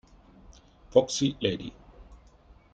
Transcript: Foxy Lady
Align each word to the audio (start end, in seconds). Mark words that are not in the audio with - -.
Foxy 0.89 1.37
Lady 1.41 1.69